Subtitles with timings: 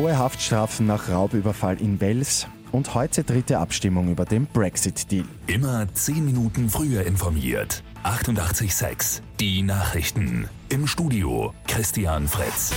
[0.00, 5.26] Hohe Haftstrafen nach Raubüberfall in Wels und heute dritte Abstimmung über den Brexit-Deal.
[5.46, 7.82] Immer 10 Minuten früher informiert.
[8.02, 10.48] 88.6 Die Nachrichten.
[10.70, 12.72] Im Studio Christian Fritz.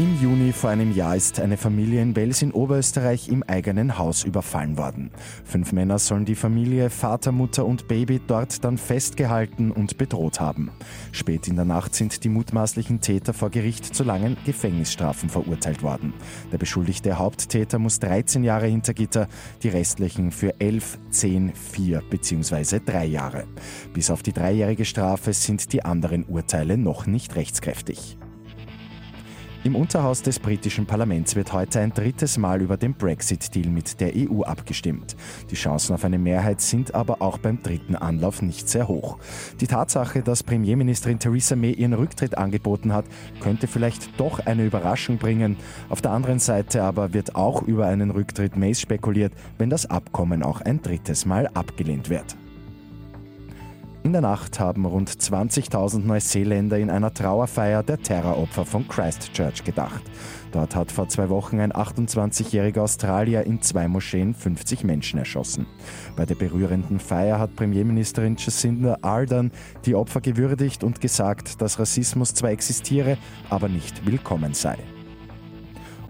[0.00, 4.24] Im Juni vor einem Jahr ist eine Familie in Wels in Oberösterreich im eigenen Haus
[4.24, 5.10] überfallen worden.
[5.44, 10.70] Fünf Männer sollen die Familie, Vater, Mutter und Baby dort dann festgehalten und bedroht haben.
[11.12, 16.14] Spät in der Nacht sind die mutmaßlichen Täter vor Gericht zu langen Gefängnisstrafen verurteilt worden.
[16.50, 19.28] Der beschuldigte Haupttäter muss 13 Jahre hinter Gitter,
[19.62, 22.80] die restlichen für 11, 10, 4 bzw.
[22.86, 23.44] 3 Jahre.
[23.92, 28.16] Bis auf die dreijährige Strafe sind die anderen Urteile noch nicht rechtskräftig.
[29.62, 34.12] Im Unterhaus des britischen Parlaments wird heute ein drittes Mal über den Brexit-Deal mit der
[34.16, 35.16] EU abgestimmt.
[35.50, 39.18] Die Chancen auf eine Mehrheit sind aber auch beim dritten Anlauf nicht sehr hoch.
[39.60, 43.04] Die Tatsache, dass Premierministerin Theresa May ihren Rücktritt angeboten hat,
[43.40, 45.58] könnte vielleicht doch eine Überraschung bringen.
[45.90, 50.42] Auf der anderen Seite aber wird auch über einen Rücktritt Mays spekuliert, wenn das Abkommen
[50.42, 52.34] auch ein drittes Mal abgelehnt wird.
[54.02, 60.00] In der Nacht haben rund 20.000 Neuseeländer in einer Trauerfeier der Terroropfer von Christchurch gedacht.
[60.52, 65.66] Dort hat vor zwei Wochen ein 28-jähriger Australier in zwei Moscheen 50 Menschen erschossen.
[66.16, 69.52] Bei der berührenden Feier hat Premierministerin Jacinda Ardern
[69.84, 73.18] die Opfer gewürdigt und gesagt, dass Rassismus zwar existiere,
[73.50, 74.78] aber nicht willkommen sei.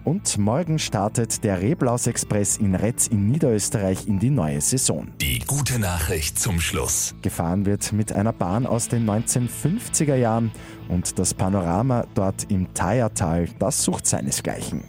[0.03, 5.07] Und morgen startet der Reblaus Express in Retz in Niederösterreich in die neue Saison.
[5.21, 7.13] Die gute Nachricht zum Schluss.
[7.21, 10.51] Gefahren wird mit einer Bahn aus den 1950er Jahren
[10.89, 14.83] und das Panorama dort im Thayertal, das sucht seinesgleichen.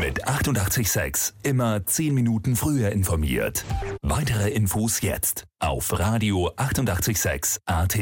[0.00, 3.64] Mit 886 immer 10 Minuten früher informiert.
[4.02, 7.98] Weitere Infos jetzt auf Radio 886 AT.